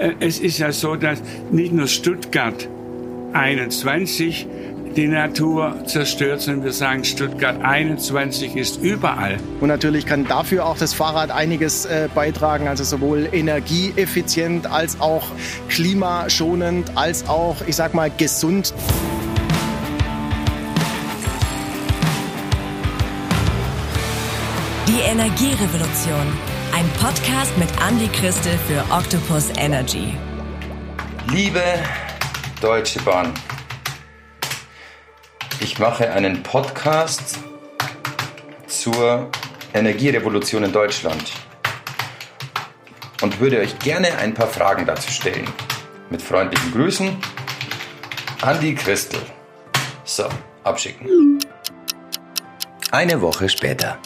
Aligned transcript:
äh, 0.00 0.14
es 0.20 0.38
ist 0.38 0.58
ja 0.58 0.72
so, 0.72 0.96
dass 0.96 1.22
nicht 1.50 1.72
nur 1.72 1.86
Stuttgart 1.86 2.68
21 3.32 4.46
die 4.96 5.06
Natur 5.06 5.84
zerstört, 5.86 6.40
sondern 6.40 6.64
wir 6.64 6.72
sagen, 6.72 7.04
Stuttgart 7.04 7.62
21 7.62 8.56
ist 8.56 8.82
überall. 8.82 9.36
Und 9.60 9.68
natürlich 9.68 10.04
kann 10.04 10.24
dafür 10.26 10.66
auch 10.66 10.76
das 10.76 10.94
Fahrrad 10.94 11.30
einiges 11.30 11.84
äh, 11.84 12.08
beitragen, 12.12 12.66
also 12.66 12.82
sowohl 12.82 13.28
energieeffizient 13.30 14.66
als 14.66 15.00
auch 15.00 15.28
klimaschonend, 15.68 16.96
als 16.96 17.28
auch, 17.28 17.56
ich 17.66 17.76
sag 17.76 17.94
mal, 17.94 18.10
gesund. 18.10 18.74
Die 24.88 25.00
Energierevolution. 25.08 26.49
Ein 26.80 26.88
Podcast 26.92 27.58
mit 27.58 27.68
Andy 27.86 28.08
Christel 28.08 28.58
für 28.66 28.82
Octopus 28.90 29.50
Energy. 29.58 30.14
Liebe 31.30 31.62
Deutsche 32.62 32.98
Bahn, 33.02 33.34
ich 35.60 35.78
mache 35.78 36.10
einen 36.10 36.42
Podcast 36.42 37.38
zur 38.66 39.30
Energierevolution 39.74 40.64
in 40.64 40.72
Deutschland 40.72 41.32
und 43.20 43.38
würde 43.40 43.58
euch 43.58 43.78
gerne 43.80 44.16
ein 44.16 44.32
paar 44.32 44.48
Fragen 44.48 44.86
dazu 44.86 45.10
stellen. 45.10 45.46
Mit 46.08 46.22
freundlichen 46.22 46.72
Grüßen, 46.72 47.14
Andi 48.40 48.74
Christel. 48.74 49.20
So, 50.04 50.24
abschicken. 50.64 51.40
Eine 52.90 53.20
Woche 53.20 53.50
später. 53.50 53.98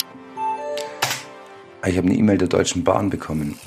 Ich 1.86 1.98
habe 1.98 2.08
eine 2.08 2.16
E-Mail 2.16 2.38
der 2.38 2.48
Deutschen 2.48 2.82
Bahn 2.82 3.10
bekommen. 3.10 3.58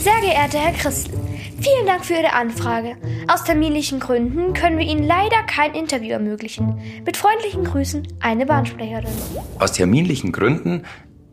Sehr 0.00 0.20
geehrter 0.20 0.58
Herr 0.58 0.72
Christel, 0.72 1.14
vielen 1.60 1.86
Dank 1.86 2.04
für 2.04 2.14
Ihre 2.14 2.32
Anfrage. 2.34 2.96
Aus 3.28 3.44
terminlichen 3.44 3.98
Gründen 3.98 4.52
können 4.52 4.78
wir 4.78 4.84
Ihnen 4.84 5.04
leider 5.04 5.42
kein 5.46 5.74
Interview 5.74 6.10
ermöglichen. 6.10 6.78
Mit 7.06 7.16
freundlichen 7.16 7.64
Grüßen, 7.64 8.06
eine 8.20 8.44
Bahnsprecherin. 8.44 9.06
Aus 9.58 9.72
terminlichen 9.72 10.32
Gründen? 10.32 10.82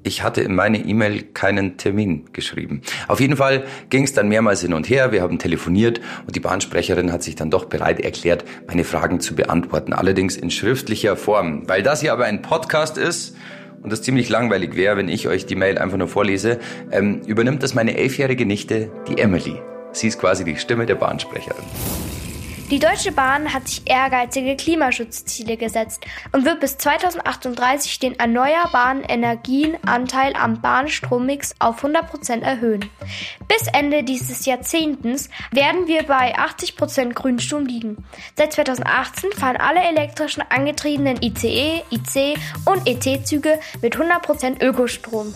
Ich 0.01 0.23
hatte 0.23 0.41
in 0.41 0.55
meine 0.55 0.77
E-Mail 0.77 1.23
keinen 1.23 1.75
Termin 1.75 2.29
geschrieben. 2.31 2.83
Auf 3.09 3.19
jeden 3.19 3.35
Fall 3.35 3.65
ging 3.89 4.03
es 4.03 4.13
dann 4.13 4.29
mehrmals 4.29 4.61
hin 4.61 4.73
und 4.73 4.89
her. 4.89 5.11
Wir 5.11 5.21
haben 5.21 5.39
telefoniert 5.39 5.99
und 6.25 6.37
die 6.37 6.39
Bahnsprecherin 6.39 7.11
hat 7.11 7.21
sich 7.21 7.35
dann 7.35 7.51
doch 7.51 7.65
bereit 7.65 7.99
erklärt, 7.99 8.45
meine 8.65 8.85
Fragen 8.85 9.19
zu 9.19 9.35
beantworten. 9.35 9.91
Allerdings 9.91 10.37
in 10.37 10.51
schriftlicher 10.51 11.17
Form. 11.17 11.67
Weil 11.67 11.83
das 11.83 11.99
hier 11.99 12.13
aber 12.13 12.25
ein 12.25 12.41
Podcast 12.41 12.97
ist, 12.97 13.35
und 13.81 13.91
das 13.91 14.01
ziemlich 14.01 14.29
langweilig 14.29 14.75
wäre, 14.75 14.97
wenn 14.97 15.09
ich 15.09 15.27
euch 15.27 15.45
die 15.45 15.55
Mail 15.55 15.77
einfach 15.77 15.97
nur 15.97 16.07
vorlese, 16.07 16.59
ähm, 16.91 17.21
übernimmt 17.25 17.63
das 17.63 17.73
meine 17.73 17.97
elfjährige 17.97 18.45
Nichte, 18.45 18.91
die 19.07 19.17
Emily. 19.17 19.55
Sie 19.91 20.07
ist 20.07 20.19
quasi 20.19 20.43
die 20.43 20.55
Stimme 20.57 20.85
der 20.85 20.95
Bahnsprecherin. 20.95 21.63
Die 22.71 22.77
Deutsche 22.77 23.11
Bahn 23.11 23.51
hat 23.51 23.67
sich 23.67 23.81
ehrgeizige 23.85 24.55
Klimaschutzziele 24.55 25.57
gesetzt 25.57 26.05
und 26.33 26.45
wird 26.45 26.59
bis 26.59 26.77
2038 26.77 27.97
den 27.97 28.19
erneuerbaren 28.19 29.01
Energienanteil 29.01 30.33
am 30.35 30.61
Bahnstrommix 30.61 31.55
auf 31.57 31.83
100% 31.83 32.41
erhöhen. 32.41 32.85
Bis 33.47 33.67
Ende 33.73 34.03
dieses 34.03 34.45
Jahrzehnts 34.45 35.29
werden 35.49 35.87
wir 35.87 36.03
bei 36.03 36.37
80% 36.37 37.13
Grünstrom 37.13 37.65
liegen. 37.65 38.05
Seit 38.35 38.53
2018 38.53 39.31
fahren 39.31 39.57
alle 39.57 39.81
elektrischen 39.81 40.43
angetriebenen 40.47 41.23
ICE, 41.23 41.81
IC 41.89 42.37
und 42.65 42.87
ET-Züge 42.87 43.59
mit 43.81 43.95
100% 43.95 44.63
Ökostrom. 44.63 45.33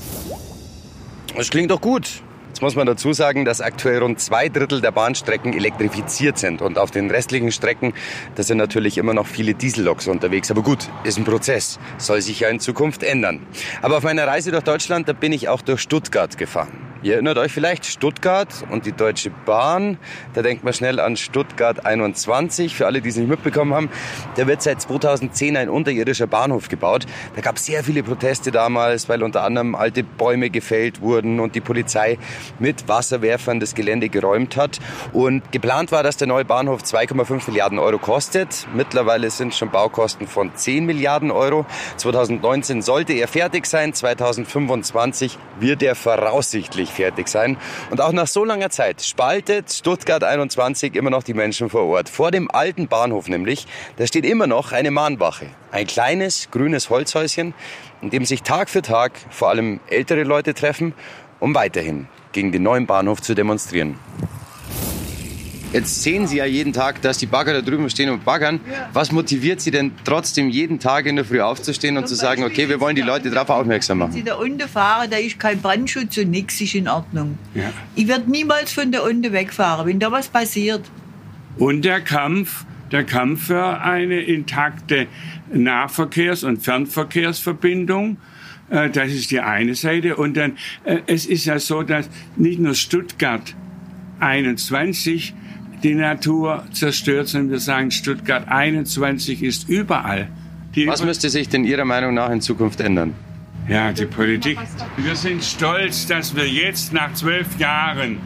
Das 1.35 1.49
klingt 1.49 1.71
doch 1.71 1.81
gut. 1.81 2.21
Jetzt 2.53 2.61
muss 2.61 2.75
man 2.75 2.85
dazu 2.85 3.13
sagen, 3.13 3.45
dass 3.45 3.61
aktuell 3.61 3.97
rund 4.03 4.19
zwei 4.19 4.47
Drittel 4.47 4.79
der 4.79 4.91
Bahnstrecken 4.91 5.53
elektrifiziert 5.53 6.37
sind. 6.37 6.61
Und 6.61 6.77
auf 6.77 6.91
den 6.91 7.09
restlichen 7.09 7.51
Strecken, 7.51 7.95
da 8.35 8.43
sind 8.43 8.59
natürlich 8.59 8.99
immer 8.99 9.15
noch 9.15 9.25
viele 9.25 9.55
Dieselloks 9.55 10.07
unterwegs. 10.07 10.51
Aber 10.51 10.61
gut, 10.61 10.87
ist 11.03 11.17
ein 11.17 11.23
Prozess. 11.23 11.79
Soll 11.97 12.21
sich 12.21 12.41
ja 12.41 12.49
in 12.49 12.59
Zukunft 12.59 13.01
ändern. 13.01 13.39
Aber 13.81 13.97
auf 13.97 14.03
meiner 14.03 14.27
Reise 14.27 14.51
durch 14.51 14.63
Deutschland, 14.63 15.09
da 15.09 15.13
bin 15.13 15.31
ich 15.31 15.49
auch 15.49 15.63
durch 15.63 15.81
Stuttgart 15.81 16.37
gefahren. 16.37 16.92
Ihr 17.03 17.15
erinnert 17.15 17.37
euch 17.37 17.51
vielleicht 17.51 17.85
Stuttgart 17.85 18.63
und 18.69 18.85
die 18.85 18.93
Deutsche 18.93 19.29
Bahn. 19.29 19.97
Da 20.33 20.41
denkt 20.41 20.63
man 20.63 20.71
schnell 20.71 21.01
an 21.01 21.17
Stuttgart 21.17 21.85
21. 21.85 22.73
Für 22.73 22.85
alle, 22.85 23.01
die 23.01 23.09
es 23.09 23.17
nicht 23.17 23.27
mitbekommen 23.27 23.73
haben, 23.73 23.89
da 24.37 24.47
wird 24.47 24.61
seit 24.61 24.79
2010 24.79 25.57
ein 25.57 25.67
unterirdischer 25.67 26.27
Bahnhof 26.27 26.69
gebaut. 26.69 27.05
Da 27.35 27.41
gab 27.41 27.57
es 27.57 27.65
sehr 27.65 27.83
viele 27.83 28.03
Proteste 28.03 28.51
damals, 28.51 29.09
weil 29.09 29.21
unter 29.21 29.43
anderem 29.43 29.75
alte 29.75 30.01
Bäume 30.01 30.49
gefällt 30.49 31.01
wurden 31.01 31.41
und 31.41 31.55
die 31.55 31.59
Polizei 31.59 32.17
mit 32.59 32.87
Wasserwerfern 32.87 33.59
das 33.59 33.75
Gelände 33.75 34.07
geräumt 34.07 34.55
hat. 34.55 34.79
Und 35.11 35.51
geplant 35.51 35.91
war, 35.91 36.03
dass 36.03 36.15
der 36.15 36.27
neue 36.27 36.45
Bahnhof 36.45 36.83
2,5 36.83 37.49
Milliarden 37.49 37.79
Euro 37.79 37.97
kostet. 37.97 38.65
Mittlerweile 38.73 39.29
sind 39.29 39.53
schon 39.53 39.71
Baukosten 39.71 40.25
von 40.25 40.55
10 40.55 40.85
Milliarden 40.85 41.31
Euro. 41.31 41.65
2019 41.97 42.81
sollte 42.81 43.11
er 43.11 43.27
fertig 43.27 43.65
sein. 43.65 43.93
2025 43.93 45.37
wird 45.59 45.83
er 45.83 45.95
voraussichtlich 45.95 46.92
fertig 46.93 47.27
sein. 47.27 47.57
Und 47.89 48.01
auch 48.01 48.11
nach 48.11 48.27
so 48.27 48.45
langer 48.45 48.69
Zeit 48.69 49.01
spaltet 49.01 49.71
Stuttgart 49.71 50.23
21 50.23 50.95
immer 50.95 51.09
noch 51.09 51.23
die 51.23 51.33
Menschen 51.33 51.69
vor 51.69 51.83
Ort. 51.83 52.09
Vor 52.09 52.31
dem 52.31 52.49
alten 52.49 52.87
Bahnhof 52.87 53.27
nämlich, 53.27 53.67
da 53.97 54.07
steht 54.07 54.25
immer 54.25 54.47
noch 54.47 54.71
eine 54.71 54.91
Mahnwache. 54.91 55.47
Ein 55.71 55.87
kleines 55.87 56.49
grünes 56.51 56.89
Holzhäuschen, 56.89 57.53
in 58.01 58.09
dem 58.09 58.25
sich 58.25 58.43
Tag 58.43 58.69
für 58.69 58.81
Tag 58.81 59.13
vor 59.29 59.49
allem 59.49 59.79
ältere 59.89 60.23
Leute 60.23 60.53
treffen, 60.53 60.93
um 61.39 61.55
weiterhin 61.55 62.07
gegen 62.31 62.51
den 62.51 62.63
neuen 62.63 62.85
Bahnhof 62.85 63.21
zu 63.21 63.33
demonstrieren. 63.33 63.99
Jetzt 65.73 66.03
sehen 66.03 66.27
Sie 66.27 66.37
ja 66.37 66.45
jeden 66.45 66.71
Tag, 66.71 67.01
dass 67.01 67.17
die 67.17 67.25
Bagger 67.25 67.51
da 67.53 67.61
drüben 67.61 67.89
stehen 67.89 68.09
und 68.11 68.23
baggern. 68.23 68.59
Was 68.93 69.11
motiviert 69.11 69.59
Sie 69.59 69.71
denn 69.71 69.91
trotzdem 70.05 70.49
jeden 70.49 70.79
Tag 70.79 71.07
in 71.07 71.15
der 71.15 71.25
Früh 71.25 71.41
aufzustehen 71.41 71.97
und 71.97 72.07
zu 72.07 72.13
sagen, 72.13 72.43
okay, 72.43 72.69
wir 72.69 72.79
wollen 72.79 72.95
die 72.95 73.01
Leute 73.01 73.31
darauf 73.31 73.49
aufmerksam 73.49 73.99
Wenn 73.99 74.11
Sie 74.11 74.19
machen? 74.19 74.25
da 74.27 74.35
unten 74.35 74.69
fahren, 74.69 75.09
da 75.09 75.17
ist 75.17 75.39
kein 75.39 75.59
Brandschutz 75.59 76.15
und 76.17 76.29
nichts 76.29 76.61
ist 76.61 76.75
in 76.75 76.87
Ordnung. 76.87 77.39
Ja. 77.55 77.71
Ich 77.95 78.07
werde 78.07 78.29
niemals 78.29 78.71
von 78.71 78.91
da 78.91 79.01
unten 79.01 79.33
wegfahren, 79.33 79.87
wenn 79.87 79.99
da 79.99 80.11
was 80.11 80.27
passiert. 80.27 80.83
Und 81.57 81.83
der 81.85 82.01
Kampf, 82.01 82.65
der 82.91 83.03
Kampf 83.03 83.47
für 83.47 83.81
eine 83.81 84.21
intakte 84.21 85.07
Nahverkehrs- 85.51 86.43
und 86.45 86.61
Fernverkehrsverbindung. 86.63 88.17
äh, 88.69 88.91
Das 88.91 89.11
ist 89.11 89.31
die 89.31 89.39
eine 89.39 89.73
Seite. 89.73 90.17
Und 90.17 90.37
dann, 90.37 90.53
äh, 90.83 90.99
es 91.07 91.25
ist 91.25 91.45
ja 91.45 91.57
so, 91.57 91.81
dass 91.81 92.09
nicht 92.35 92.59
nur 92.59 92.75
Stuttgart 92.75 93.55
21 94.19 95.33
die 95.83 95.95
Natur 95.95 96.63
zerstört, 96.71 97.27
sondern 97.27 97.51
wir 97.51 97.59
sagen, 97.59 97.91
Stuttgart 97.91 98.47
21 98.47 99.43
ist 99.43 99.69
überall. 99.69 100.29
Die 100.75 100.87
Was 100.87 101.03
müsste 101.03 101.29
sich 101.29 101.49
denn 101.49 101.65
Ihrer 101.65 101.85
Meinung 101.85 102.13
nach 102.13 102.29
in 102.29 102.41
Zukunft 102.41 102.79
ändern? 102.79 103.13
Ja, 103.67 103.91
die 103.91 104.05
Politik. 104.05 104.57
Wir 104.97 105.15
sind 105.15 105.43
stolz, 105.43 106.07
dass 106.07 106.35
wir 106.35 106.47
jetzt 106.47 106.91
nach 106.93 107.13
zwölf 107.13 107.57
Jahren 107.59 108.17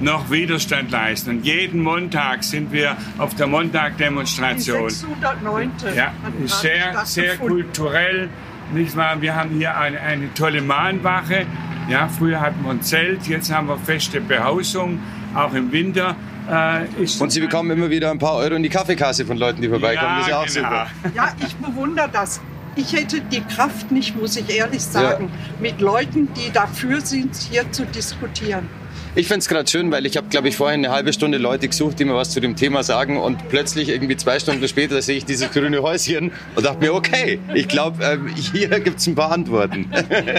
noch 0.00 0.30
Widerstand 0.30 0.90
leisten. 0.90 1.30
Und 1.30 1.44
jeden 1.44 1.82
Montag 1.82 2.42
sind 2.42 2.72
wir 2.72 2.96
auf 3.18 3.34
der 3.34 3.46
Montagdemonstration. 3.46 4.88
609. 4.88 5.70
Ja, 5.94 6.12
sehr, 6.46 7.04
sehr 7.04 7.36
kulturell. 7.36 8.30
Nicht 8.72 8.96
wahr? 8.96 9.20
Wir 9.20 9.34
haben 9.34 9.50
hier 9.50 9.76
eine, 9.76 10.00
eine 10.00 10.32
tolle 10.34 10.62
Mahnwache. 10.62 11.46
Ja, 11.88 12.08
früher 12.08 12.40
hatten 12.40 12.62
wir 12.64 12.70
ein 12.70 12.82
Zelt, 12.82 13.26
jetzt 13.26 13.52
haben 13.52 13.68
wir 13.68 13.76
feste 13.76 14.20
Behausung, 14.20 15.00
auch 15.34 15.54
im 15.54 15.72
Winter. 15.72 16.16
Äh, 16.50 17.02
ist 17.02 17.20
Und 17.20 17.30
Sie 17.30 17.40
bekommen 17.40 17.70
immer 17.70 17.90
wieder 17.90 18.10
ein 18.10 18.18
paar 18.18 18.34
Euro 18.34 18.54
in 18.54 18.62
die 18.62 18.68
Kaffeekasse 18.68 19.24
von 19.24 19.36
Leuten, 19.36 19.62
die 19.62 19.68
vorbeikommen. 19.68 20.16
das 20.16 20.26
ist 20.26 20.30
ja 20.30 20.38
auch 20.38 20.46
genau. 20.46 20.68
super. 20.68 20.86
Ja, 21.14 21.34
ich 21.46 21.54
bewundere 21.56 22.08
das. 22.12 22.40
Ich 22.76 22.92
hätte 22.92 23.20
die 23.20 23.40
Kraft 23.40 23.90
nicht, 23.90 24.16
muss 24.16 24.36
ich 24.36 24.48
ehrlich 24.48 24.82
sagen, 24.82 25.30
mit 25.60 25.80
Leuten, 25.80 26.28
die 26.34 26.52
dafür 26.52 27.00
sind, 27.00 27.34
hier 27.36 27.70
zu 27.72 27.84
diskutieren. 27.84 28.68
Ich 29.16 29.26
finde 29.26 29.40
es 29.40 29.48
gerade 29.48 29.68
schön, 29.68 29.90
weil 29.90 30.06
ich 30.06 30.16
habe, 30.16 30.28
glaube 30.28 30.48
ich, 30.48 30.56
vorhin 30.56 30.84
eine 30.84 30.94
halbe 30.94 31.12
Stunde 31.12 31.38
Leute 31.38 31.66
gesucht, 31.66 31.98
die 31.98 32.04
mir 32.04 32.14
was 32.14 32.30
zu 32.30 32.40
dem 32.40 32.54
Thema 32.54 32.84
sagen 32.84 33.16
und 33.16 33.48
plötzlich 33.48 33.88
irgendwie 33.88 34.16
zwei 34.16 34.38
Stunden 34.38 34.66
später 34.68 35.02
sehe 35.02 35.16
ich 35.16 35.24
dieses 35.24 35.50
grüne 35.50 35.82
Häuschen 35.82 36.30
und 36.54 36.64
dachte 36.64 36.78
mir, 36.78 36.94
okay, 36.94 37.40
ich 37.54 37.66
glaube, 37.66 38.04
ähm, 38.04 38.28
hier 38.28 38.68
gibt 38.78 39.00
es 39.00 39.06
ein 39.08 39.16
paar 39.16 39.32
Antworten. 39.32 39.90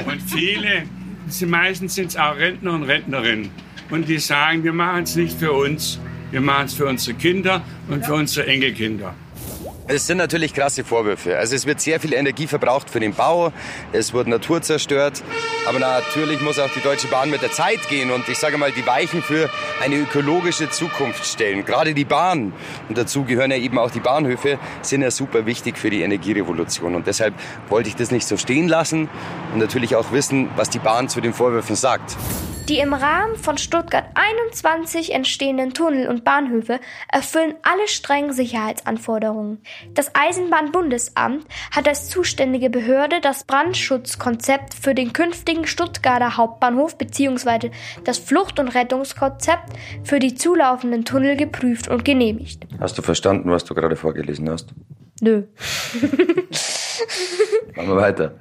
Und 0.06 0.21
viele, 0.25 0.83
sie 1.27 1.45
meistens 1.45 1.95
sind 1.95 2.12
es 2.12 2.15
auch 2.15 2.38
Rentner 2.38 2.74
und 2.74 2.83
Rentnerinnen. 2.83 3.50
Und 3.91 4.07
die 4.07 4.19
sagen, 4.19 4.63
wir 4.63 4.73
machen 4.73 5.03
es 5.03 5.15
nicht 5.15 5.38
für 5.38 5.51
uns, 5.51 5.99
wir 6.31 6.41
machen 6.41 6.65
es 6.65 6.73
für 6.73 6.85
unsere 6.85 7.17
Kinder 7.17 7.61
und 7.89 8.05
für 8.05 8.13
unsere 8.13 8.47
Enkelkinder. 8.47 9.13
Es 9.88 10.07
sind 10.07 10.17
natürlich 10.17 10.53
krasse 10.53 10.85
Vorwürfe. 10.85 11.38
Also 11.38 11.53
es 11.53 11.65
wird 11.65 11.81
sehr 11.81 11.99
viel 11.99 12.13
Energie 12.13 12.47
verbraucht 12.47 12.89
für 12.89 13.01
den 13.01 13.13
Bau, 13.13 13.51
es 13.91 14.13
wird 14.13 14.27
Natur 14.27 14.61
zerstört. 14.61 15.21
Aber 15.67 15.79
natürlich 15.79 16.39
muss 16.39 16.59
auch 16.59 16.69
die 16.73 16.79
Deutsche 16.79 17.09
Bahn 17.09 17.29
mit 17.29 17.41
der 17.41 17.51
Zeit 17.51 17.89
gehen 17.89 18.11
und 18.11 18.29
ich 18.29 18.38
sage 18.38 18.57
mal, 18.57 18.71
die 18.71 18.88
Weichen 18.88 19.21
für 19.21 19.49
eine 19.83 19.97
ökologische 19.97 20.69
Zukunft 20.69 21.25
stellen. 21.25 21.65
Gerade 21.65 21.93
die 21.93 22.05
Bahn, 22.05 22.53
und 22.88 22.97
dazu 22.97 23.25
gehören 23.25 23.51
ja 23.51 23.57
eben 23.57 23.77
auch 23.77 23.91
die 23.91 23.99
Bahnhöfe, 23.99 24.59
sind 24.81 25.01
ja 25.01 25.11
super 25.11 25.45
wichtig 25.45 25.77
für 25.77 25.89
die 25.89 26.03
Energierevolution. 26.03 26.95
Und 26.95 27.07
deshalb 27.07 27.33
wollte 27.67 27.89
ich 27.89 27.97
das 27.97 28.11
nicht 28.11 28.25
so 28.25 28.38
stehen 28.38 28.69
lassen 28.69 29.09
und 29.51 29.59
natürlich 29.59 29.97
auch 29.97 30.13
wissen, 30.13 30.47
was 30.55 30.69
die 30.69 30.79
Bahn 30.79 31.09
zu 31.09 31.19
den 31.19 31.33
Vorwürfen 31.33 31.75
sagt. 31.75 32.15
Die 32.69 32.80
im 32.80 32.94
Rahmen 32.94 33.36
von 33.36 33.58
Stuttgart 33.58 34.06
21 34.13 35.13
entstehenden 35.13 35.74
Tunnel 35.74 36.08
und 36.08 36.24
Bahnhöfe 36.24 36.80
erfüllen 37.12 37.56
alle 37.63 37.88
strengen 37.88 38.31
Sicherheitsanforderungen. 38.31 39.62
Das 39.94 40.12
Eisenbahnbundesamt 40.16 41.46
hat 41.72 41.88
als 41.88 42.10
zuständige 42.10 42.69
Behörde 42.69 43.19
das 43.22 43.44
Brandschutzkonzept 43.44 44.74
für 44.74 44.96
den 44.96 45.12
künftigen 45.12 45.66
Stuttgarter 45.68 46.38
Hauptbahnhof 46.38 46.98
bzw. 46.98 47.72
das 48.04 48.19
Flucht- 48.19 48.60
und 48.60 48.69
Rettungskonzept 48.69 49.74
für 50.04 50.19
die 50.19 50.36
zulaufenden 50.36 51.04
Tunnel 51.04 51.36
geprüft 51.36 51.88
und 51.88 52.06
genehmigt. 52.06 52.68
Hast 52.80 52.98
du 52.98 53.02
verstanden, 53.02 53.50
was 53.50 53.66
du 53.66 53.74
gerade 53.74 53.96
vorgelesen 53.96 54.50
hast? 54.50 54.69
Nö. 55.19 55.44
Machen 57.75 57.90
wir 57.90 57.96
weiter. 57.96 58.36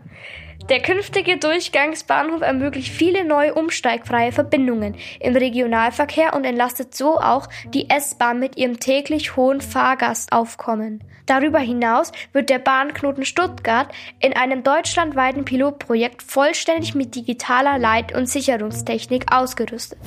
Der 0.68 0.80
künftige 0.80 1.36
Durchgangsbahnhof 1.36 2.42
ermöglicht 2.42 2.92
viele 2.92 3.24
neue 3.24 3.54
umsteigfreie 3.54 4.30
Verbindungen 4.30 4.94
im 5.18 5.34
Regionalverkehr 5.34 6.34
und 6.34 6.44
entlastet 6.44 6.94
so 6.94 7.18
auch 7.18 7.48
die 7.74 7.90
S-Bahn 7.90 8.38
mit 8.38 8.56
ihrem 8.56 8.78
täglich 8.78 9.36
hohen 9.36 9.60
Fahrgastaufkommen. 9.60 11.02
Darüber 11.26 11.58
hinaus 11.58 12.12
wird 12.32 12.50
der 12.50 12.58
Bahnknoten 12.58 13.24
Stuttgart 13.24 13.88
in 14.18 14.32
einem 14.32 14.62
deutschlandweiten 14.62 15.44
Pilotprojekt 15.44 16.22
vollständig 16.22 16.94
mit 16.94 17.14
digitaler 17.14 17.78
Leit- 17.78 18.14
und 18.14 18.28
Sicherungstechnik 18.28 19.32
ausgerüstet. 19.32 19.98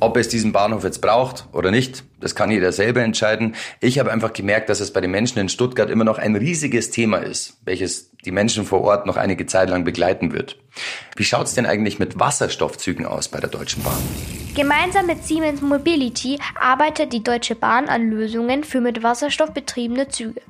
Ob 0.00 0.16
es 0.16 0.28
diesen 0.28 0.52
Bahnhof 0.52 0.84
jetzt 0.84 1.00
braucht 1.00 1.46
oder 1.52 1.70
nicht, 1.70 2.04
das 2.20 2.34
kann 2.34 2.50
jeder 2.50 2.72
selber 2.72 3.02
entscheiden. 3.02 3.54
Ich 3.80 3.98
habe 3.98 4.10
einfach 4.10 4.32
gemerkt, 4.32 4.68
dass 4.68 4.80
es 4.80 4.92
bei 4.92 5.00
den 5.00 5.10
Menschen 5.10 5.38
in 5.38 5.48
Stuttgart 5.48 5.90
immer 5.90 6.04
noch 6.04 6.18
ein 6.18 6.34
riesiges 6.34 6.90
Thema 6.90 7.18
ist, 7.18 7.58
welches 7.64 8.10
die 8.24 8.32
Menschen 8.32 8.64
vor 8.64 8.82
Ort 8.82 9.06
noch 9.06 9.16
einige 9.16 9.46
Zeit 9.46 9.70
lang 9.70 9.84
begleiten 9.84 10.32
wird. 10.32 10.58
Wie 11.16 11.24
schaut 11.24 11.46
es 11.46 11.54
denn 11.54 11.66
eigentlich 11.66 11.98
mit 11.98 12.18
Wasserstoffzügen 12.18 13.06
aus 13.06 13.28
bei 13.28 13.40
der 13.40 13.48
Deutschen 13.48 13.82
Bahn? 13.82 13.98
Gemeinsam 14.54 15.06
mit 15.06 15.24
Siemens 15.24 15.62
Mobility 15.62 16.38
arbeitet 16.58 17.12
die 17.12 17.22
Deutsche 17.22 17.54
Bahn 17.54 17.88
an 17.88 18.10
Lösungen 18.10 18.64
für 18.64 18.80
mit 18.80 19.02
Wasserstoff 19.04 19.52
betriebene 19.52 20.08
Züge. 20.08 20.40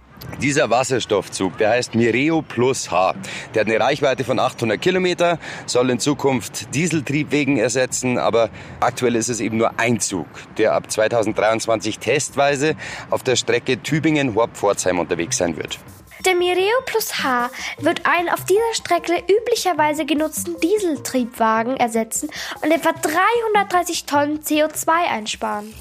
Dieser 0.40 0.70
Wasserstoffzug, 0.70 1.58
der 1.58 1.70
heißt 1.70 1.94
Mireo 1.94 2.42
Plus 2.42 2.90
H. 2.90 3.14
Der 3.54 3.60
hat 3.62 3.68
eine 3.68 3.80
Reichweite 3.80 4.22
von 4.22 4.38
800 4.38 4.80
Kilometer, 4.80 5.38
soll 5.66 5.90
in 5.90 5.98
Zukunft 5.98 6.74
Dieseltriebwegen 6.74 7.56
ersetzen, 7.56 8.18
aber 8.18 8.50
aktuell 8.80 9.16
ist 9.16 9.28
es 9.28 9.40
eben 9.40 9.56
nur 9.56 9.78
ein 9.80 9.98
Zug, 9.98 10.26
der 10.56 10.74
ab 10.74 10.90
2023 10.90 11.98
testweise 11.98 12.76
auf 13.10 13.22
der 13.22 13.36
Strecke 13.36 13.82
Tübingen-Horb-Pforzheim 13.82 14.98
unterwegs 15.00 15.38
sein 15.38 15.56
wird. 15.56 15.78
Der 16.24 16.34
Mireo 16.34 16.80
Plus 16.84 17.22
H 17.22 17.50
wird 17.78 18.04
einen 18.04 18.28
auf 18.28 18.44
dieser 18.44 18.74
Strecke 18.74 19.22
üblicherweise 19.28 20.04
genutzten 20.04 20.56
Dieseltriebwagen 20.60 21.76
ersetzen 21.76 22.28
und 22.62 22.70
etwa 22.70 22.92
330 22.92 24.04
Tonnen 24.04 24.40
CO2 24.40 24.88
einsparen. 24.88 25.72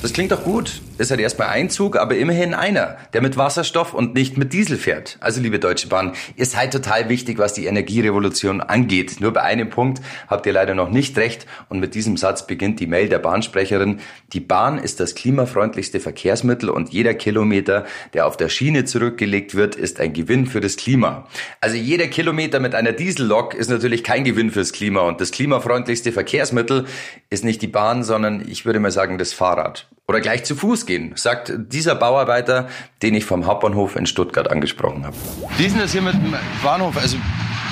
Das 0.00 0.12
klingt 0.12 0.32
doch 0.32 0.44
gut. 0.44 0.80
Ist 1.00 1.10
halt 1.10 1.20
erstmal 1.20 1.48
ein 1.48 1.70
Zug, 1.70 1.96
aber 1.96 2.14
immerhin 2.14 2.52
einer, 2.52 2.98
der 3.14 3.22
mit 3.22 3.38
Wasserstoff 3.38 3.94
und 3.94 4.12
nicht 4.12 4.36
mit 4.36 4.52
Diesel 4.52 4.76
fährt. 4.76 5.16
Also 5.20 5.40
liebe 5.40 5.58
Deutsche 5.58 5.88
Bahn, 5.88 6.12
ihr 6.36 6.44
seid 6.44 6.74
total 6.74 7.08
wichtig, 7.08 7.38
was 7.38 7.54
die 7.54 7.64
Energierevolution 7.64 8.60
angeht. 8.60 9.18
Nur 9.18 9.32
bei 9.32 9.40
einem 9.40 9.70
Punkt 9.70 10.02
habt 10.28 10.44
ihr 10.44 10.52
leider 10.52 10.74
noch 10.74 10.90
nicht 10.90 11.16
recht 11.16 11.46
und 11.70 11.80
mit 11.80 11.94
diesem 11.94 12.18
Satz 12.18 12.46
beginnt 12.46 12.80
die 12.80 12.86
Mail 12.86 13.08
der 13.08 13.18
Bahnsprecherin. 13.18 14.00
Die 14.34 14.40
Bahn 14.40 14.76
ist 14.76 15.00
das 15.00 15.14
klimafreundlichste 15.14 16.00
Verkehrsmittel 16.00 16.68
und 16.68 16.90
jeder 16.90 17.14
Kilometer, 17.14 17.86
der 18.12 18.26
auf 18.26 18.36
der 18.36 18.50
Schiene 18.50 18.84
zurückgelegt 18.84 19.54
wird, 19.54 19.76
ist 19.76 20.00
ein 20.00 20.12
Gewinn 20.12 20.44
für 20.44 20.60
das 20.60 20.76
Klima. 20.76 21.26
Also 21.62 21.76
jeder 21.76 22.08
Kilometer 22.08 22.60
mit 22.60 22.74
einer 22.74 22.92
Diesellok 22.92 23.54
ist 23.54 23.70
natürlich 23.70 24.04
kein 24.04 24.24
Gewinn 24.24 24.50
fürs 24.50 24.74
Klima 24.74 25.00
und 25.00 25.22
das 25.22 25.30
klimafreundlichste 25.30 26.12
Verkehrsmittel 26.12 26.84
ist 27.30 27.42
nicht 27.42 27.62
die 27.62 27.68
Bahn, 27.68 28.04
sondern 28.04 28.46
ich 28.46 28.66
würde 28.66 28.80
mal 28.80 28.90
sagen 28.90 29.16
das 29.16 29.32
Fahrrad 29.32 29.88
oder 30.10 30.20
gleich 30.20 30.42
zu 30.42 30.56
Fuß 30.56 30.86
gehen, 30.86 31.12
sagt 31.14 31.52
dieser 31.56 31.94
Bauarbeiter, 31.94 32.68
den 33.00 33.14
ich 33.14 33.24
vom 33.24 33.46
Hauptbahnhof 33.46 33.94
in 33.94 34.06
Stuttgart 34.06 34.50
angesprochen 34.50 35.06
habe. 35.06 35.14
Wie 35.56 35.66
ist 35.66 35.72
denn 35.74 35.82
das 35.82 35.92
hier 35.92 36.02
mit 36.02 36.14
dem 36.14 36.34
Bahnhof? 36.64 36.96
Also, 36.96 37.16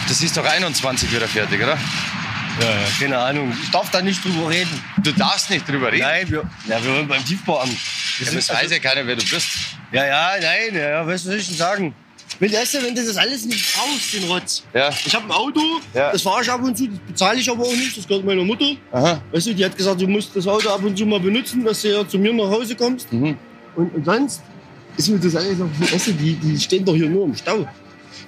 das 0.07 0.23
ist 0.23 0.37
doch 0.37 0.45
21 0.45 1.13
wieder 1.13 1.27
fertig, 1.27 1.61
oder? 1.61 1.77
Ja, 2.61 2.71
ja, 2.71 2.77
keine 3.01 3.19
Ahnung. 3.19 3.53
Ich 3.61 3.73
darf 3.73 3.91
da 3.91 4.01
nicht 4.01 4.25
drüber 4.25 4.51
reden. 4.51 4.71
Du 5.03 5.11
darfst 5.11 5.51
nicht 5.51 5.69
drüber 5.69 5.91
reden? 5.91 6.03
Nein, 6.05 6.31
wir, 6.31 6.45
ja, 6.69 6.85
wir 6.85 6.95
wollen 6.95 7.09
beim 7.09 7.25
Tiefbauamt. 7.25 7.77
Ja, 8.21 8.31
das 8.33 8.49
weiß 8.49 8.71
ja 8.71 8.79
keiner, 8.79 9.05
wer 9.05 9.17
du 9.17 9.25
bist. 9.29 9.49
Ja, 9.91 10.07
ja, 10.07 10.31
nein, 10.41 10.75
ja, 10.75 10.91
ja, 10.91 11.07
was 11.09 11.25
soll 11.25 11.35
ich 11.35 11.49
denn 11.49 11.57
sagen? 11.57 11.95
Wenn, 12.41 12.53
weißt 12.53 12.75
du, 12.75 12.83
wenn 12.85 12.95
du 12.95 13.05
das 13.05 13.17
alles 13.17 13.45
nicht 13.47 13.75
brauchst, 13.75 14.15
den 14.15 14.25
Rotz. 14.31 14.63
Ja. 14.73 14.91
Ich 15.05 15.15
habe 15.15 15.25
ein 15.27 15.33
Auto, 15.33 15.61
Ja. 15.93 16.13
das 16.13 16.23
fahre 16.23 16.43
ich 16.43 16.51
ab 16.51 16.63
und 16.63 16.77
zu, 16.79 16.87
das 16.87 16.99
bezahle 17.07 17.41
ich 17.41 17.51
aber 17.51 17.65
auch 17.65 17.73
nicht, 17.73 17.97
das 17.97 18.07
gehört 18.07 18.25
meiner 18.25 18.45
Mutter. 18.45 18.77
Aha. 18.93 19.21
Weißt 19.33 19.49
du, 19.49 19.55
die 19.55 19.65
hat 19.65 19.77
gesagt, 19.77 20.01
du 20.01 20.07
musst 20.07 20.35
das 20.37 20.47
Auto 20.47 20.69
ab 20.69 20.83
und 20.85 20.97
zu 20.97 21.05
mal 21.05 21.19
benutzen, 21.21 21.65
dass 21.65 21.83
du 21.83 21.89
ja 21.89 22.07
zu 22.07 22.19
mir 22.19 22.33
nach 22.33 22.49
Hause 22.49 22.77
kommst. 22.77 23.13
Mhm. 23.13 23.37
Und, 23.75 23.95
und 23.95 24.05
sonst 24.05 24.43
ist 24.97 25.09
mir 25.09 25.19
das 25.19 25.35
alles 25.35 25.59
noch, 25.59 25.69
weißt 25.81 26.09
du, 26.09 26.13
die, 26.13 26.35
die 26.35 26.59
stehen 26.59 26.85
doch 26.85 26.95
hier 26.95 27.09
nur 27.09 27.25
im 27.25 27.35
Stau. 27.35 27.67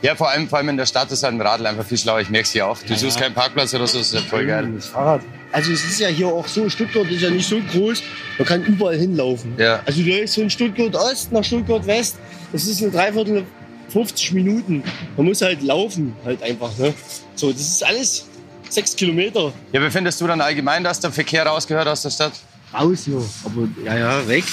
Ja, 0.03 0.15
vor 0.17 0.31
allem, 0.31 0.49
vor 0.49 0.59
allem 0.59 0.71
in 0.71 0.77
der 0.79 0.87
Stadt 0.87 1.12
ist 1.12 1.23
halt 1.23 1.35
ein 1.35 1.41
Radl 1.41 1.67
einfach 1.67 1.85
viel 1.85 1.99
schlauer. 1.99 2.21
Ich 2.21 2.31
merk's 2.31 2.53
hier 2.53 2.67
auch. 2.67 2.79
Du 2.79 2.97
suchst 2.97 3.21
keinen 3.21 3.35
Parkplatz 3.35 3.75
oder 3.75 3.87
so, 3.87 3.99
das 3.99 4.09
ist 4.09 4.15
ja 4.15 4.21
voll 4.21 4.47
geil. 4.47 4.73
Das 4.75 4.87
Fahrrad. 4.87 5.21
Also 5.53 5.73
es 5.73 5.85
ist 5.85 6.01
ja 6.01 6.09
hier 6.09 6.29
auch 6.29 6.47
so, 6.47 6.69
Stuttgart 6.69 7.11
ist 7.11 7.23
ja 7.23 7.31
nicht 7.31 7.49
so 7.49 7.61
groß, 7.73 8.03
man 8.39 8.47
kann 8.47 8.65
überall 8.65 8.97
hinlaufen. 8.97 9.55
Ja. 9.59 9.83
Also 9.85 10.03
du 10.03 10.09
läufst 10.09 10.37
von 10.37 10.49
Stuttgart 10.49 10.95
Ost 10.95 11.33
nach 11.33 11.43
Stuttgart 11.45 11.85
West, 11.87 12.17
das 12.53 12.67
ist 12.67 12.81
eine 12.83 12.93
Dreiviertel 12.93 13.45
50 13.91 14.33
Minuten. 14.33 14.83
Man 15.17 15.27
muss 15.27 15.43
halt 15.43 15.63
laufen, 15.63 16.15
halt 16.25 16.43
einfach. 16.43 16.77
Ne? 16.79 16.95
So, 17.35 17.53
das 17.53 17.61
ist 17.61 17.85
alles 17.85 18.27
sechs 18.69 18.95
Kilometer 18.97 19.53
Ja, 19.73 19.83
wie 19.83 19.91
findest 19.91 20.21
du 20.21 20.27
dann 20.27 20.41
allgemein, 20.41 20.85
dass 20.85 21.01
der 21.01 21.11
Verkehr 21.11 21.45
rausgehört 21.47 21.89
aus 21.89 22.03
der 22.03 22.11
Stadt? 22.11 22.33
raus 22.73 23.01
hier. 23.05 23.23
Aber 23.45 23.69
ja, 23.85 23.99
ja, 23.99 24.29
weg. 24.29 24.45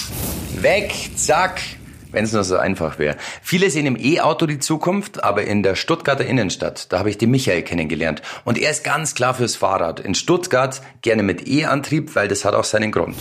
Weg, 0.60 0.92
zack. 1.16 1.62
Wenn 2.10 2.24
es 2.24 2.32
nur 2.32 2.46
so 2.46 2.56
einfach 2.56 3.00
wäre. 3.00 3.18
Viele 3.44 3.70
sehen 3.70 3.86
im 3.86 3.98
E-Auto 3.98 4.46
die 4.46 4.60
Zukunft, 4.60 5.24
aber 5.24 5.44
in 5.44 5.62
der 5.62 5.76
Stuttgarter 5.76 6.26
Innenstadt, 6.26 6.92
da 6.92 7.00
habe 7.00 7.10
ich 7.10 7.18
den 7.18 7.30
Michael 7.32 7.64
kennengelernt. 7.64 8.22
Und 8.46 8.58
er 8.58 8.72
ist 8.72 8.86
ganz 8.86 9.14
klar 9.14 9.34
fürs 9.34 9.58
Fahrrad. 9.58 10.00
In 10.00 10.16
Stuttgart 10.16 10.82
gerne 11.02 11.22
mit 11.22 11.48
E-Antrieb, 11.48 12.16
weil 12.16 12.30
das 12.30 12.46
hat 12.46 12.56
auch 12.56 12.64
seinen 12.64 12.94
Grund. 12.94 13.18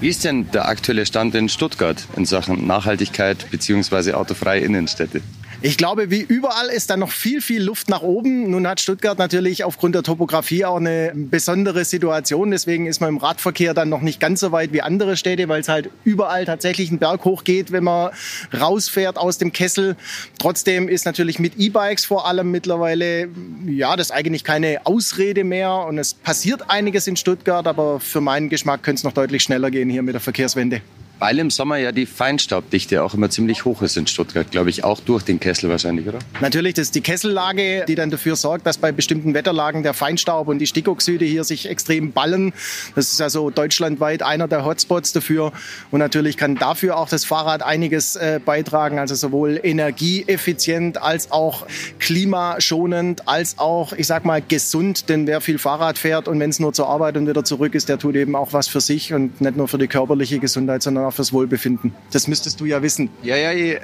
Wie 0.00 0.08
ist 0.08 0.24
denn 0.24 0.50
der 0.52 0.66
aktuelle 0.68 1.04
Stand 1.04 1.34
in 1.34 1.50
Stuttgart 1.50 2.02
in 2.16 2.24
Sachen 2.24 2.66
Nachhaltigkeit 2.66 3.50
bzw. 3.50 4.14
autofreie 4.14 4.62
Innenstädte? 4.62 5.20
Ich 5.62 5.76
glaube, 5.76 6.10
wie 6.10 6.22
überall 6.22 6.68
ist 6.68 6.88
da 6.88 6.96
noch 6.96 7.12
viel, 7.12 7.42
viel 7.42 7.62
Luft 7.62 7.90
nach 7.90 8.00
oben. 8.00 8.50
Nun 8.50 8.66
hat 8.66 8.80
Stuttgart 8.80 9.18
natürlich 9.18 9.62
aufgrund 9.62 9.94
der 9.94 10.02
Topografie 10.02 10.64
auch 10.64 10.78
eine 10.78 11.12
besondere 11.14 11.84
Situation. 11.84 12.50
Deswegen 12.50 12.86
ist 12.86 13.02
man 13.02 13.10
im 13.10 13.18
Radverkehr 13.18 13.74
dann 13.74 13.90
noch 13.90 14.00
nicht 14.00 14.20
ganz 14.20 14.40
so 14.40 14.52
weit 14.52 14.72
wie 14.72 14.80
andere 14.80 15.18
Städte, 15.18 15.50
weil 15.50 15.60
es 15.60 15.68
halt 15.68 15.90
überall 16.02 16.46
tatsächlich 16.46 16.88
einen 16.88 16.98
Berg 16.98 17.26
hoch 17.26 17.44
geht, 17.44 17.72
wenn 17.72 17.84
man 17.84 18.10
rausfährt 18.58 19.18
aus 19.18 19.36
dem 19.36 19.52
Kessel. 19.52 19.96
Trotzdem 20.38 20.88
ist 20.88 21.04
natürlich 21.04 21.38
mit 21.38 21.58
E-Bikes 21.58 22.06
vor 22.06 22.26
allem 22.26 22.50
mittlerweile, 22.50 23.28
ja, 23.66 23.96
das 23.96 24.10
eigentlich 24.10 24.44
keine 24.44 24.86
Ausrede 24.86 25.44
mehr. 25.44 25.74
Und 25.74 25.98
es 25.98 26.14
passiert 26.14 26.70
einiges 26.70 27.06
in 27.06 27.16
Stuttgart, 27.16 27.66
aber 27.66 28.00
für 28.00 28.22
meinen 28.22 28.48
Geschmack 28.48 28.82
könnte 28.82 29.00
es 29.00 29.04
noch 29.04 29.12
deutlich 29.12 29.42
schneller 29.42 29.70
gehen 29.70 29.90
hier 29.90 30.02
mit 30.02 30.14
der 30.14 30.22
Verkehrswende. 30.22 30.80
Weil 31.20 31.38
im 31.38 31.50
Sommer 31.50 31.76
ja 31.76 31.92
die 31.92 32.06
Feinstaubdichte 32.06 33.02
auch 33.02 33.12
immer 33.12 33.28
ziemlich 33.28 33.66
hoch 33.66 33.82
ist 33.82 33.98
in 33.98 34.06
Stuttgart, 34.06 34.50
glaube 34.50 34.70
ich, 34.70 34.84
auch 34.84 35.00
durch 35.00 35.22
den 35.22 35.38
Kessel 35.38 35.68
wahrscheinlich, 35.68 36.08
oder? 36.08 36.18
Natürlich, 36.40 36.74
das 36.74 36.86
ist 36.86 36.94
die 36.94 37.02
Kessellage, 37.02 37.84
die 37.86 37.94
dann 37.94 38.10
dafür 38.10 38.36
sorgt, 38.36 38.66
dass 38.66 38.78
bei 38.78 38.90
bestimmten 38.90 39.34
Wetterlagen 39.34 39.82
der 39.82 39.92
Feinstaub 39.92 40.48
und 40.48 40.60
die 40.60 40.66
Stickoxide 40.66 41.26
hier 41.26 41.44
sich 41.44 41.68
extrem 41.68 42.12
ballen. 42.12 42.54
Das 42.94 43.12
ist 43.12 43.20
also 43.20 43.50
deutschlandweit 43.50 44.22
einer 44.22 44.48
der 44.48 44.64
Hotspots 44.64 45.12
dafür. 45.12 45.52
Und 45.90 45.98
natürlich 45.98 46.38
kann 46.38 46.54
dafür 46.54 46.96
auch 46.96 47.10
das 47.10 47.26
Fahrrad 47.26 47.62
einiges 47.62 48.16
äh, 48.16 48.40
beitragen, 48.42 48.98
also 48.98 49.14
sowohl 49.14 49.60
energieeffizient 49.62 51.02
als 51.02 51.30
auch 51.32 51.66
klimaschonend, 51.98 53.28
als 53.28 53.58
auch, 53.58 53.92
ich 53.92 54.06
sag 54.06 54.24
mal, 54.24 54.40
gesund. 54.40 55.10
Denn 55.10 55.26
wer 55.26 55.42
viel 55.42 55.58
Fahrrad 55.58 55.98
fährt 55.98 56.28
und 56.28 56.40
wenn 56.40 56.48
es 56.48 56.60
nur 56.60 56.72
zur 56.72 56.88
Arbeit 56.88 57.18
und 57.18 57.28
wieder 57.28 57.44
zurück 57.44 57.74
ist, 57.74 57.90
der 57.90 57.98
tut 57.98 58.16
eben 58.16 58.34
auch 58.34 58.54
was 58.54 58.68
für 58.68 58.80
sich 58.80 59.12
und 59.12 59.38
nicht 59.42 59.58
nur 59.58 59.68
für 59.68 59.76
die 59.76 59.86
körperliche 59.86 60.38
Gesundheit, 60.38 60.82
sondern 60.82 61.04
auch 61.04 61.09
fürs 61.12 61.32
Wohlbefinden. 61.32 61.92
Das 62.12 62.26
müsstest 62.28 62.60
du 62.60 62.64
ja 62.64 62.82
wissen. 62.82 63.10
Ja, 63.22 63.36
ja, 63.36 63.52
ja. 63.52 63.78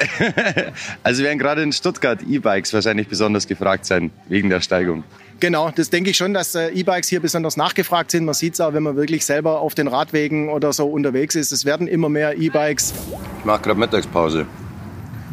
Also 1.02 1.22
werden 1.22 1.38
gerade 1.38 1.62
in 1.62 1.72
Stuttgart 1.72 2.20
E-Bikes 2.22 2.72
wahrscheinlich 2.72 3.08
besonders 3.08 3.46
gefragt 3.46 3.86
sein, 3.86 4.10
wegen 4.28 4.48
der 4.50 4.60
Steigung. 4.60 5.04
Genau, 5.38 5.70
das 5.70 5.90
denke 5.90 6.10
ich 6.10 6.16
schon, 6.16 6.32
dass 6.32 6.54
äh, 6.54 6.68
E-Bikes 6.68 7.08
hier 7.08 7.20
besonders 7.20 7.56
nachgefragt 7.58 8.10
sind. 8.10 8.24
Man 8.24 8.34
sieht 8.34 8.54
es 8.54 8.60
auch, 8.60 8.72
wenn 8.72 8.82
man 8.82 8.96
wirklich 8.96 9.26
selber 9.26 9.60
auf 9.60 9.74
den 9.74 9.86
Radwegen 9.86 10.48
oder 10.48 10.72
so 10.72 10.86
unterwegs 10.86 11.34
ist. 11.34 11.52
Es 11.52 11.64
werden 11.66 11.88
immer 11.88 12.08
mehr 12.08 12.38
E-Bikes. 12.38 12.94
Ich 13.40 13.44
mache 13.44 13.60
gerade 13.62 13.78
Mittagspause. 13.78 14.46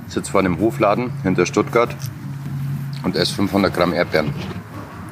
Sitze 0.07 0.29
vor 0.31 0.41
einem 0.41 0.59
Hofladen 0.59 1.11
hinter 1.23 1.45
Stuttgart 1.45 1.95
und 3.03 3.15
esse 3.15 3.33
500 3.35 3.73
Gramm 3.73 3.93
Erdbeeren. 3.93 4.33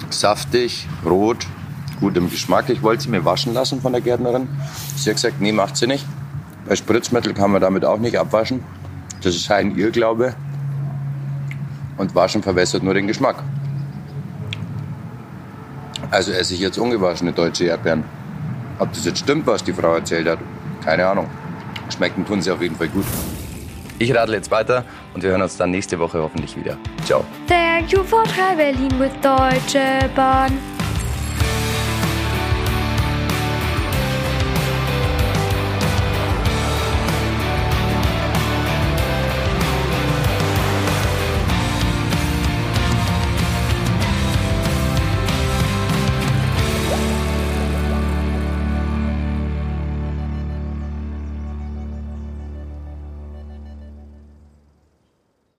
saftig, 0.10 0.88
rot, 1.06 1.48
gut 2.02 2.18
im 2.18 2.30
Geschmack. 2.30 2.70
Ich 2.70 2.84
wollte 2.84 3.04
sie 3.04 3.10
mir 3.10 3.24
waschen 3.24 3.54
lassen 3.54 3.82
von 3.82 3.94
der 3.94 4.02
Gärtnerin. 4.02 4.50
Sie 4.98 5.10
hat 5.10 5.16
gesagt, 5.16 5.40
nee, 5.40 5.54
macht 5.54 5.78
sie 5.78 5.88
nicht. 5.88 6.06
Bei 6.68 6.76
Spritzmittel 6.76 7.34
kann 7.34 7.52
man 7.52 7.62
damit 7.62 7.86
auch 7.86 7.98
nicht 7.98 8.18
abwaschen. 8.18 8.64
Das 9.24 9.36
ist 9.36 9.50
ein 9.52 9.78
Irrglaube. 9.78 10.36
Und 11.98 12.16
Waschen 12.16 12.42
verwässert 12.42 12.84
nur 12.84 12.94
den 12.94 13.08
Geschmack. 13.08 13.44
Also 16.10 16.32
esse 16.32 16.54
ich 16.54 16.60
jetzt 16.60 16.78
ungewaschene 16.78 17.32
deutsche 17.32 17.66
Erdbeeren. 17.66 18.04
Ob 18.80 18.92
das 18.94 19.06
jetzt 19.06 19.20
stimmt, 19.20 19.46
was 19.48 19.64
die 19.64 19.74
Frau 19.74 19.96
erzählt 19.96 20.28
hat, 20.28 20.40
keine 20.84 21.06
Ahnung. 21.08 21.28
Schmecken 21.90 22.26
tun 22.26 22.42
sie 22.42 22.52
auf 22.52 22.62
jeden 22.62 22.76
Fall 22.76 22.88
gut. 22.88 23.06
Ich 24.00 24.16
radle 24.16 24.36
jetzt 24.36 24.50
weiter 24.50 24.84
und 25.14 25.22
wir 25.22 25.30
hören 25.30 25.44
uns 25.44 25.58
dann 25.58 25.70
nächste 25.70 26.00
Woche 26.00 26.20
hoffentlich 26.20 26.58
wieder. 26.58 26.76
Ciao. 27.06 27.24
Thank 27.48 27.92
you 27.92 28.04
for 28.04 28.24
traveling 28.24 28.90
with 29.00 29.12
Deutsche 29.22 30.10
Bahn. 30.16 30.58